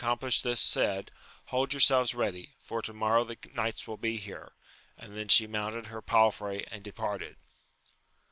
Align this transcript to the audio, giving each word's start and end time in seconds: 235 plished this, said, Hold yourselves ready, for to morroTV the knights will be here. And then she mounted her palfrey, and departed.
235 0.01 0.19
plished 0.19 0.41
this, 0.41 0.59
said, 0.59 1.11
Hold 1.49 1.73
yourselves 1.73 2.15
ready, 2.15 2.55
for 2.63 2.81
to 2.81 2.91
morroTV 2.91 3.39
the 3.39 3.49
knights 3.53 3.87
will 3.87 3.97
be 3.97 4.17
here. 4.17 4.53
And 4.97 5.15
then 5.15 5.27
she 5.27 5.45
mounted 5.45 5.85
her 5.85 6.01
palfrey, 6.01 6.65
and 6.71 6.83
departed. 6.83 7.35